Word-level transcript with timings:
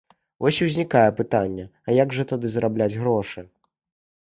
Вось 0.45 0.61
і 0.61 0.67
ўзнікае 0.67 1.03
пытанне, 1.19 1.67
а 1.87 1.97
як 1.99 2.17
жа 2.21 2.27
тады 2.33 2.47
зарабляць 2.57 2.93
грошы? 3.01 3.39